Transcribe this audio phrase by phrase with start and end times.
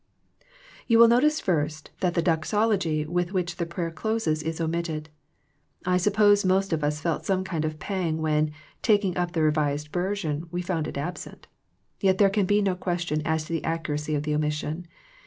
[0.87, 5.09] You will notice first that the doxology with which the prayer closes is omitted.
[5.85, 8.49] I suppose most of us felt some kind of a pang when,
[8.81, 11.45] taking up the Kevised Version, we found it absent.
[11.99, 14.87] Yet there can be no question as to the accuracy of the omission.